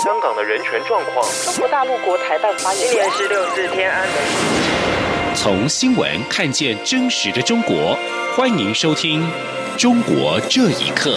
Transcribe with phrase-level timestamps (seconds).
[0.00, 1.28] 香港的人权状况。
[1.44, 5.34] 中国大陆国台办发言今年是六四天安门。
[5.34, 7.98] 从新闻看见真实的中国，
[8.36, 9.28] 欢迎收听
[9.76, 11.10] 《中国这一刻》。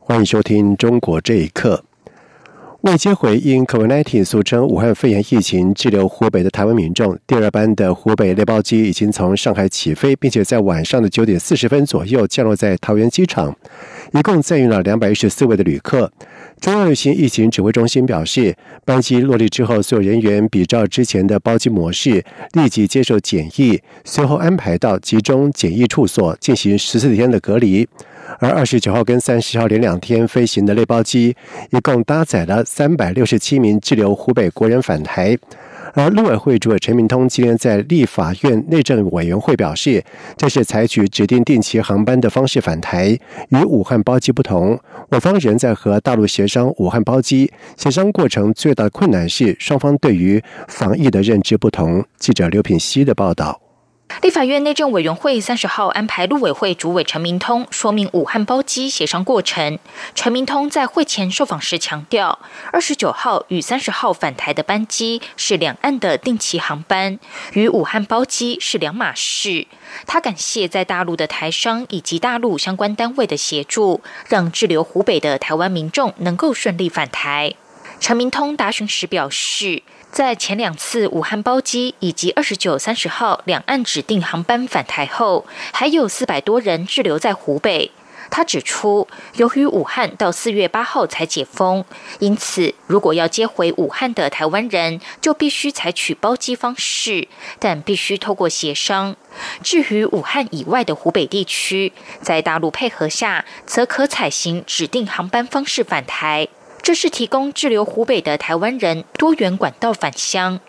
[0.00, 1.84] 欢迎收听《中国这一刻》。
[2.82, 13.54] 未接回因 COVID-19 俗称武汉肺炎疫情滞留湖北的台湾民众，第二班的湖北列包机已经从上海起飞，并且在晚上的九点四十分左右降落在桃园机场，
[14.14, 16.10] 一共载运了两百一十四位的旅客。
[16.58, 22.24] 中央流行疫情指挥中心表示，班机落地之后，所有人员比照之前的包机模式，
[22.54, 27.86] 立即接受检疫，随后安排到集中检疫处所进行十四天的隔离。
[28.38, 31.36] 而二十九号跟三十号连两天飞行的类包机，
[31.70, 35.36] 一共搭载了三百六十七名滞留湖北国人返台。
[35.92, 40.04] 而陆委会主委陈明通今天在立法院内政委员会表示，
[40.36, 44.78] 这是采取指定定期航班的方式返台，与武汉包机不同。
[45.08, 52.04] 我方仍在和大陆协商武汉包机，协商过程最大的困难是双方对于防疫的认知不同。
[52.18, 53.69] 记者刘品希的报道。
[54.22, 59.78] 立法院内政委员会三十号安排陆委会主委陈明通说明武汉包机协商过程。
[60.14, 62.38] 陈明通在会前受访时强调，
[62.70, 67.18] 二十九号与三十号返台的班机是两岸的定期航班，
[67.54, 69.66] 与武汉包机是两码事。
[70.06, 77.54] 他感谢在大陆的台商以及大陆相关单位的协助，让滞留湖北的台湾民众能够顺利返台。
[78.00, 79.82] 陈明通答询时表示。
[80.12, 87.92] 在前两次武汉包机以及二十九、三十号两岸指定航班返台后，还有四百多人滞留在湖北。
[88.28, 91.84] 他指出，由于武汉到四月八号才解封，
[92.20, 97.26] 因此如果要接回武汉的台湾人，就必须采取包机方式，
[97.58, 99.16] 但必须透过协商。
[99.64, 106.46] 至于武汉以外的湖北地区，在大陆配合下，则可采行指定航班方式返台。
[106.82, 110.60] 这是提供滞留湖北的台湾人多元管道返乡。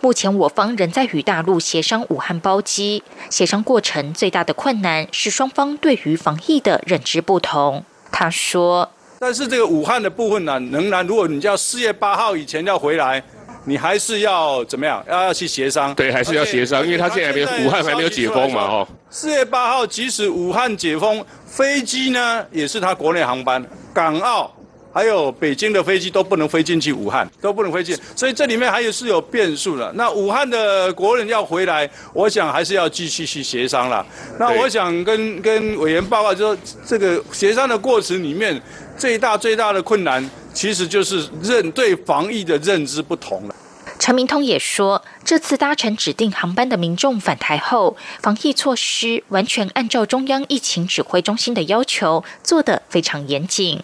[0.00, 7.84] 目前我方仍在与大陆协商武汉包机，协商过程最大的困难是双方对于防疫的认知不同。
[8.10, 13.22] 他说：“但是这个武汉的部分呢，仍然如果你要四月八号以前要回来，
[13.64, 15.04] 你还是要怎么样？
[15.08, 15.94] 要要去协商？
[15.94, 18.88] 对，还是要协商，因为他现在没有武汉还没有解封嘛，哦。
[19.10, 23.62] 四月八号，即使武汉解封，飞机呢也是他国内航班，
[23.92, 24.50] 港澳。”
[24.96, 29.92] 还有北京的飞机都不能飞进去武汉，都不能飞进，所以这里面还有是有变数的。
[29.94, 34.06] 那武汉的国人要回来，我想还是要继续去协商了。
[34.38, 38.58] 那我想跟跟委员报告，就说这个协商的过程里面，
[38.96, 43.54] 最大最大的困难，其实就是认对防疫的认知不同了。
[43.98, 53.82] 陈明通也说，这次搭乘指定航班的民众返台后，防疫措施完全按照中央疫情指挥中心的要求做得非常严谨。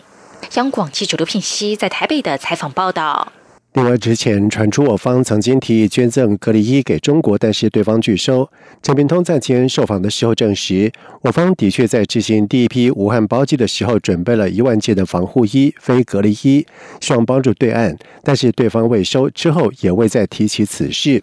[0.55, 3.33] 央广记者刘品熙在台北的采访报道。
[3.75, 8.47] 另外，之前传出我方曾经提议捐赠隔离衣给中国，但是对方拒收。
[8.83, 10.93] 陈明通在前受访的时候证实，
[11.23, 16.67] 我方的确在执行第一批武汉包机的时候，准备了一万件的防护衣、非隔离衣，
[17.01, 21.23] 希望帮助对岸，但是对方未收，之后也未再提起此事。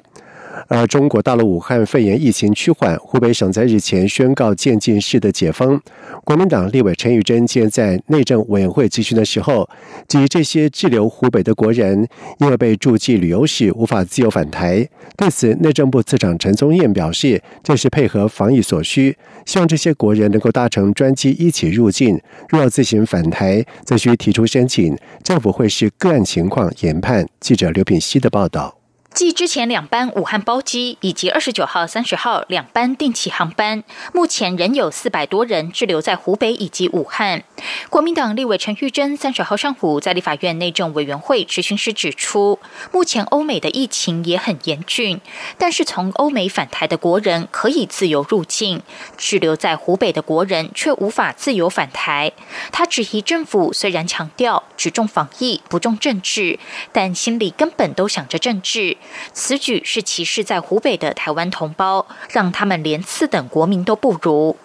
[0.68, 5.80] 而中国大陆武汉肺炎疫情趋缓，湖北省在日前宣告渐进式的解封。
[6.24, 9.68] 国民党立委陈玉珍今天在内政委员会集询的时候，
[10.08, 12.08] 基于这些滞留湖北的国人
[12.40, 22.20] 因为被注记旅游史无法自由返台，对此内政部次长陈宗彦表示，这是配合防疫所需，希望这些国人能够搭乘专机一起入境。
[22.50, 27.28] 若自行返台，则需提出申请，政府会视个案情况研判。
[27.40, 28.79] 记者刘品希的报道。
[29.12, 33.84] 继之前两班武汉包机以及二十九号、三十号两班定期航班，
[34.14, 37.44] 目前仍有四百多人滞留在湖北以及武汉。
[37.90, 42.60] 国民党立委陈玉珍三十号上午在立法院内政委员会质询时指出，
[42.94, 45.20] 目前欧美的疫情也很严峻，
[45.58, 48.82] 但是从欧美返台的国人可以自由入境，
[49.18, 52.32] 滞留在湖北的国人却无法自由返台。
[52.72, 56.60] 他质疑政府虽然强调只重防疫不重政治，
[56.94, 58.98] 但心里根本都想着政治。
[59.34, 64.58] 此举是歧视在湖北的台湾同胞，让他们连次等国民都不如。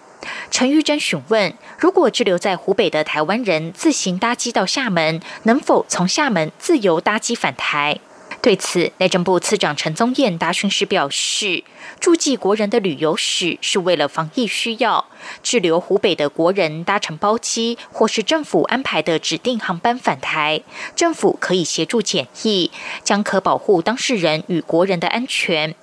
[0.49, 7.99] 陈玉珍询问：如果滞留在湖北的台湾人自行搭机到厦门，能否从厦门自由搭机返台？
[8.45, 11.63] 对此，内政部次长陈宗彦答询时表示，
[11.99, 15.07] 注记国人的旅游史是为了防疫需要，
[15.41, 20.61] 滞留湖北的国人搭乘包机或是政府安排的指定航班返台，
[20.95, 22.69] 政府可以协助检疫，
[23.03, 25.73] 将可保护当事人与国人的安全。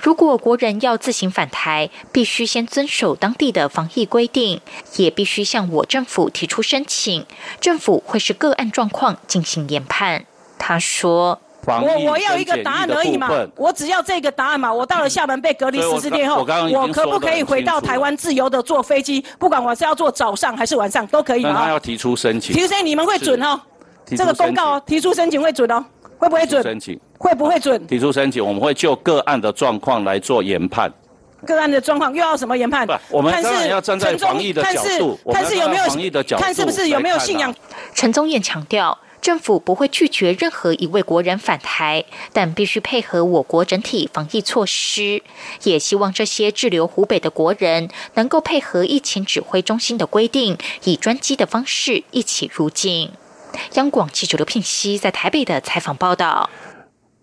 [0.00, 4.60] 如果国人要自行返台，必须先遵守当地的防疫规定，
[4.98, 7.26] 也必须向我政府提出申请，
[7.60, 10.26] 政府会是个案状况进行研判。
[10.56, 11.40] 他说。
[11.66, 14.72] 我我要一个答案而已嘛，我只要这个答案嘛。
[14.72, 19.24] 我到了厦门被隔离十四天后，我可不可以回到台湾自由的坐飞机？
[19.38, 21.54] 不管我是要坐早上还是晚上都可以嘛。
[21.64, 23.60] 他要提出申请，提出申请你们会准哦。
[24.16, 25.84] 这个公告哦，提出申请会准哦，
[26.18, 26.62] 会不会准？
[26.62, 27.86] 申请会不会准？
[27.86, 30.92] 提出申请，我们会就个案的状况来做研判。
[31.46, 32.86] 个案的状况又要什么研判？
[33.10, 37.54] 我们当然要站在防疫的角度，看是有没有防疫的角度，看是不是有没有信仰。
[37.94, 38.96] 陈宗彦强调。
[39.24, 42.04] 政府不会拒绝任何一位国人返台，
[42.34, 45.22] 但必须配合我国整体防疫措施。
[45.62, 53.12] 也希望这些滞留湖北的国人能够配合疫情指挥中心的规定，以专机的方式一起入境。
[53.76, 56.50] 央广记者刘聘熙在台北的采访报道。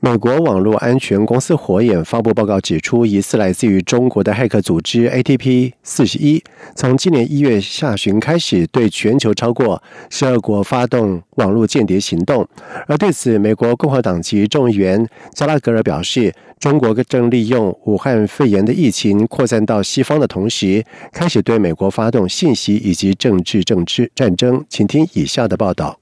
[0.03, 6.43] 美国网络安全公司火眼发布报告指出，疑似来自于中国的骇客组织 ATP 四十一，
[6.75, 12.47] 从今年一月下旬开始，对全球超过十二国发动网络间谍行动。
[12.87, 20.83] 而对此，美国共和党籍众议员加拉格尔表示，中国正利用武汉肺炎的疫情扩散到西方的同时，
[21.13, 24.65] 开始对美国发动信息以及政治政治战争。
[24.67, 26.00] 请听以下的报道。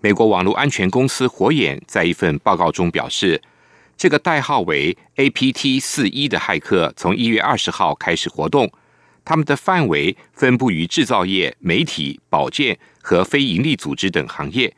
[0.00, 3.42] 美国网络安全公司火眼在一份报告中表示，
[3.96, 8.70] 这个代号为 APT 四一的骇客从一月二十号开始活动，
[9.24, 14.72] 他们的范围分布于制造业、媒体、保健和非营利组织等行业。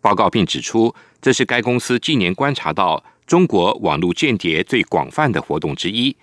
[0.00, 0.92] 报告并指出，
[1.22, 6.16] 这是该公司近年观察到中国网络间谍最广泛的活动之一。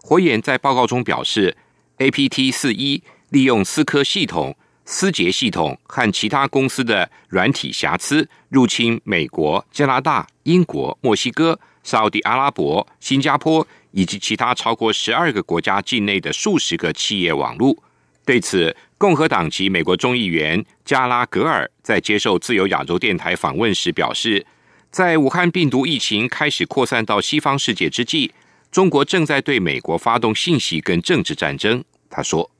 [0.00, 1.54] 火眼在报告中表示
[1.98, 4.56] ，APT 四一利用思科系统。
[4.92, 17.80] 思杰系统和其他公司的软体瑕疵入侵美国、加拿大、英国、墨西哥、沙地阿拉伯、新加坡以及其他超过十二个国家境内的数十个企业网络。
[18.24, 24.44] 对此，共和党籍美国众议员加拉格尔在接受自由亚洲电台访问时表示，
[24.90, 28.32] 在武汉病毒疫情开始扩散到西方世界之际，
[28.72, 31.84] 中国正在对美国发动信息跟政治战争。
[32.10, 32.50] 他说。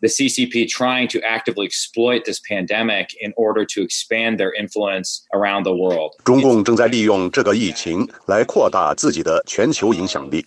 [0.00, 5.64] The CCP trying to actively exploit this pandemic in order to expand their influence around
[5.64, 6.12] the world.
[6.24, 10.44] 中共正在利用这个疫情来扩大自己的全球影响力。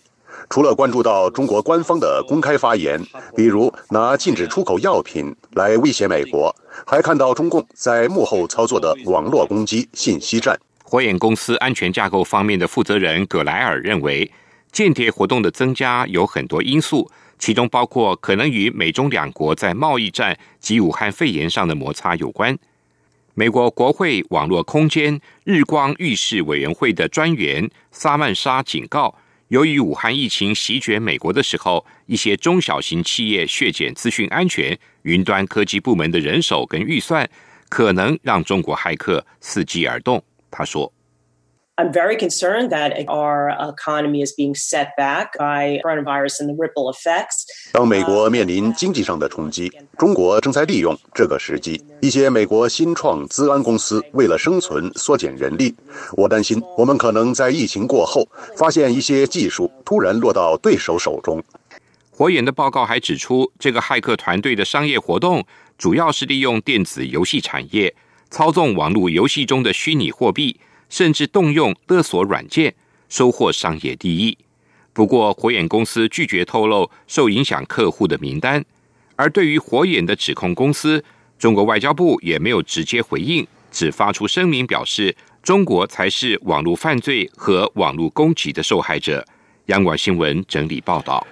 [0.50, 3.00] 除了关注到中国官方的公开发言，
[3.34, 6.54] 比如拿禁止出口药品来威胁美国，
[6.86, 10.58] 还看到中共在幕后操作的网络攻击、信息战。
[10.82, 14.30] 火眼公司安全架构方面的负责人葛莱尔认为，
[14.70, 17.10] 间谍活动的增加有很多因素。
[17.38, 22.56] 其中包括可能与美中两国在贸易战及武汉肺炎上的摩擦有关。
[23.34, 29.14] 美国国会网络空间日光浴室委员会的专员萨曼莎警告，
[29.48, 37.28] 由于武汉疫情席卷美国的时候，一些中小型企业削减资讯安全、云端科技部门的人手跟预算，
[37.68, 40.22] 可能让中国骇客伺机而动。
[40.50, 40.92] 他说。
[41.76, 47.46] I'm very concerned that our economy is being set back by coronavirus and the ripple effects.
[47.72, 51.84] 当美国面临经济上的冲击，中国正在利用这个时机。
[52.00, 55.74] 一些美国新创资安公司为了生存缩减人力。
[56.12, 58.24] 我担心，我们可能在疫情过后
[58.56, 61.42] 发现一些技术突然落到对手手中。
[62.12, 65.44] 火眼的报告还指出，这个骇客团队的商业活动
[65.76, 67.92] 主要是利用电子游戏产业
[68.30, 70.60] 操纵网络游戏中的虚拟货币。
[70.94, 72.72] 甚至动用勒索软件
[73.08, 74.38] 收获商业利益。
[74.92, 78.64] 不过，火眼公司拒绝透露受影响客户的名单。
[79.16, 81.04] 而对于火眼的指控，公司
[81.36, 89.26] 中国外交部也没有直接回应，只发出声明表示，中国才是网络犯罪和网络攻击的受害者。
[89.66, 91.26] 央广新闻整理报道。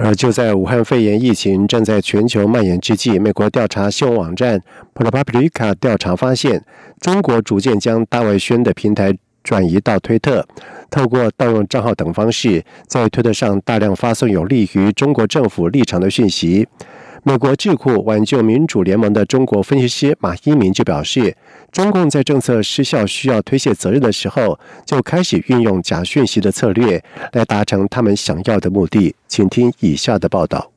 [0.00, 4.62] 而就在武汉肺炎疫情正在全球蔓延之际，美国调查新闻网站
[4.94, 6.64] ProPublica 调查发现，
[7.00, 10.46] 中国逐渐将大外宣的平台转移到推特，
[10.90, 16.68] 透过盗用账号等方式，在推特上大量发送有利于中国政府立场的讯息。
[17.24, 21.36] 美国智库挽救民主联盟的中国分析师马一鸣就表示，
[21.70, 29.14] 中共在政策失效需要推卸责任的时候，就开始运用假讯息的策略来达成他们想要的目的。
[29.26, 30.70] 请听以下的报道。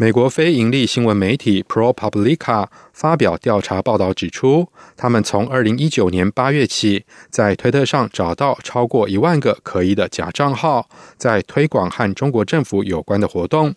[0.00, 13.74] 美国非盈利新闻媒体 ProPublica 发表调查报道指出，他们从2019年8月起，在推特上找到超过一万个可疑的假账号，在推广和中国政府有关的活动。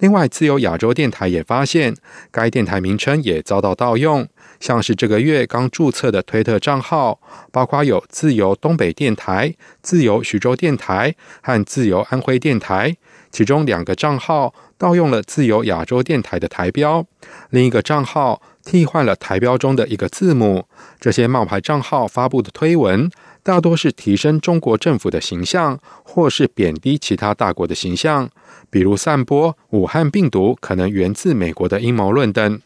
[0.00, 1.94] 另外，自由亚洲电台也发现，
[2.30, 4.28] 该电台名称也遭到盗用，
[4.60, 7.18] 像是这个月刚注册的推特账号，
[7.50, 12.94] 包括有自由东北电台、自由徐州电台和自由安徽电台，
[13.34, 14.54] 其中两个账号。
[14.76, 17.06] 盗用了自由亚洲电台的台标，
[17.50, 20.66] 另一个账号替换了台标中的一个字母。
[21.00, 23.08] 这些冒牌账号发布的推文，
[23.42, 28.28] 大多是提升中国政府的形象，或是贬低其他大国的形象，
[28.68, 32.60] 比如散播武汉病毒可能源自美国的阴谋论等。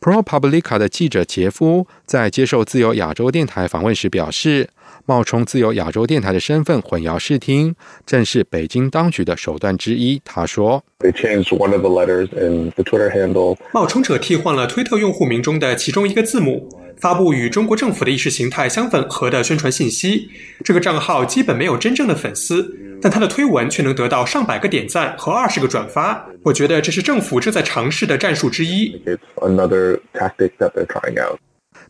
[0.00, 4.68] ProPublica 的记者杰夫在接受自由亚洲电台访问时表示。
[5.04, 7.74] 冒充自由亚洲电台的身份混淆视听，
[8.04, 10.20] 正是北京当局的手段之一。
[10.24, 20.28] 他说 they change one of the letters in the twitter handle：“ 冒充者替换了推特用户名中的其中一个字母，发布与中国政府的意识形态相吻合的宣传信息。
[20.64, 26.26] 这个账号基本没有真正的粉丝，但他的推文却能得到上百个点赞和二十个转发。
[26.42, 29.00] 我觉得这是政府正在尝试的战术之一。”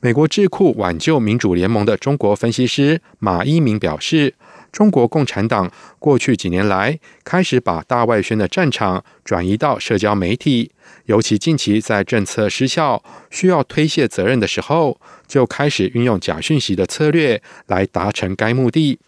[0.01, 4.35] 美国智库挽救民主联盟的中国分析师马一鸣表示，
[4.71, 10.71] 中国共产党过去几年来开始把大外宣的战场转移到社交媒体，
[11.07, 18.99] 尤其近期在政策失效、需要推卸责任的时候，就开始运用假讯息的策略来达成该目的。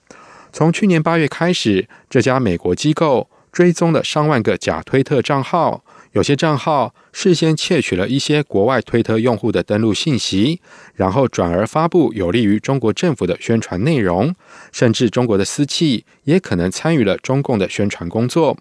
[0.51, 5.85] 从去年八月开始，这家美国机构追踪了上万个假推特账号。
[6.19, 10.61] 有些账号事先窃取了一些国外推特用户的登录信息，
[10.97, 14.35] 然后转而发布有利于中国政府的宣传内容，
[14.73, 18.59] 甚至中国的私企也可能参与了中共的宣传工作。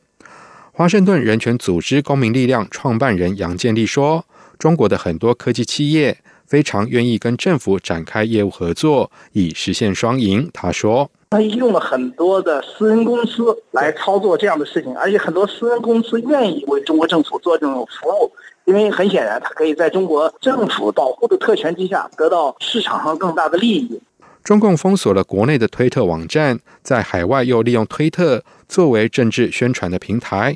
[0.72, 4.24] 华盛顿人权组织公民力量创办人杨建立说
[4.60, 11.10] ：“中国的很多科技企业非常愿意跟政府展开业务合作，以实现双赢。”他说。
[11.30, 18.32] 他用了很多的私人公司来操作这样的事情，而且很多私人公司愿意为中国政府做这种服务，
[18.64, 24.02] 因为很显然，他可以在中国政府保护的特权之下得到市场上更大的利益。
[24.42, 30.56] 中共封锁了国内的推特网站，在海外又利用推特作为政治宣传的平台。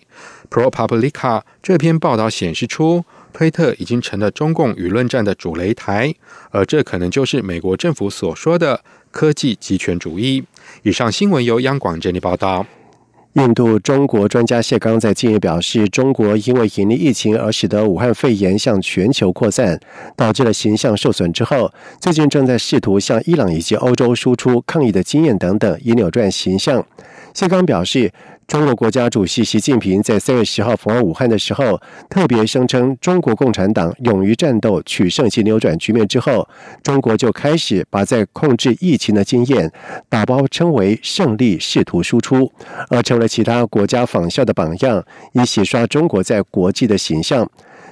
[0.50, 6.16] ProPublica 这篇报道显示出，推特已经成了中共舆论战的主擂台，
[6.52, 8.80] 而这可能就是美国政府所说的
[9.12, 10.44] 科技集权主义。
[10.84, 12.66] 以上新闻由央广整理报道。
[13.34, 19.80] 印度中国专家谢刚在近日表示，中国因为隐匿疫情而使得武汉肺炎向全球扩散，
[20.18, 26.86] 导致了形象受损之后，最近正在试图向伊朗以及欧洲输出抗疫的经验等等，以扭转形象。
[27.34, 28.12] 谢刚表示。
[28.48, 36.46] 中国国家主席习近平在三月十号访问武汉的时候，特别声称中国共产党勇于战斗、取胜及扭转局面之后，
[36.84, 39.72] 中国就开始把在控制疫情的经验
[40.10, 42.52] 打包称为胜利，试图输出，
[42.90, 47.50] 而成了其他国家仿效的榜样，以洗刷中国在国际的形象。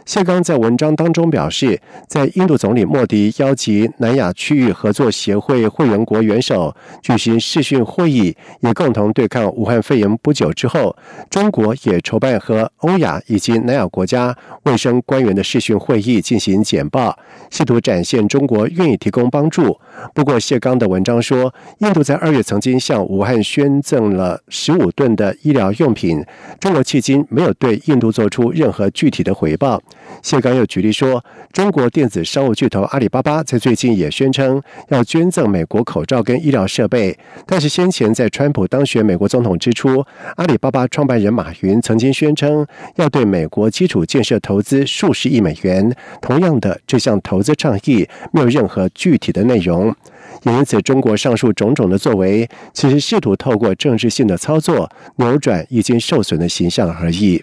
[0.09, 10.95] 谢刚在文章当中表示，在印度总理莫迪邀集南亚区域合作协会会员国元首举行视讯会议，也共同对抗武汉肺炎不久之后，
[11.29, 17.15] 中国也筹办和欧亚以及南亚国家卫生官员的视讯会议进行简报，
[17.51, 19.79] 试图展现中国愿意提供帮助。
[20.15, 26.25] 不过，谢刚的文章说，印度在二月曾经向武汉捐赠了十五吨的医疗用品，
[26.59, 29.79] 中国迄今没有对印度做出任何具体的回报。
[30.21, 42.65] 谢刚又举例说，中国电子商务巨头阿里巴巴在最近也宣称要捐赠美国口罩跟医疗设备，但是先前在川普当选美国总统之初，阿里巴巴创办人马云曾经宣称
[42.95, 45.95] 要对美国基础建设投资数十亿美元。
[46.21, 49.95] 同样的，这项投资倡议没有任何具体的内容，
[50.43, 57.41] 也因此，中国上述种种的作为，其实试图透过政治性的操作扭转已经受损的形象而已。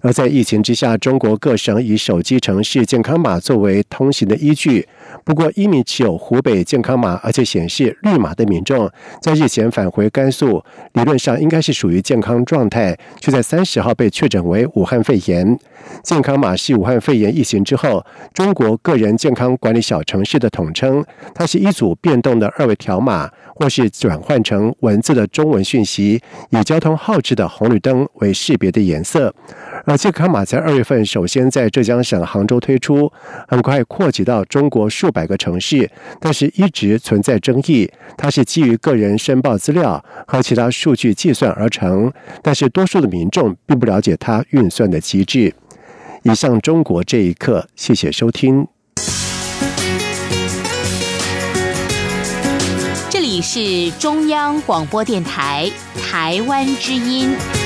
[0.00, 4.86] 而在疫情之下，中国各省以手机城市健康码作为通行的依据。
[5.24, 15.58] 不过，一名持有湖北健康码而且显示绿码的民众，在日前返回甘肃，理论上应该是属于健康状态，却在三十号被确诊为武汉肺炎。
[16.02, 26.20] 健康码是武汉肺炎疫情之后中国个人健康管理小城市的统称，它是一组变动的二维条码，或是转换成文字的中文讯息，
[26.50, 29.34] 以交通号志的红绿灯为识别的颜色。
[29.86, 33.12] 而健康码在二月份首先在浙江省杭州推出，
[33.46, 37.90] 很快扩及到中国数百个城市但是一直存在争议。
[38.16, 45.52] 它是基于个人申报资料和其他数据计算而成但是多数的民众并不了解它运算的机制。
[46.22, 48.66] 以上中国这一刻谢谢收听。
[53.10, 55.70] 这里是中央广播电台
[56.02, 57.63] 台湾之音。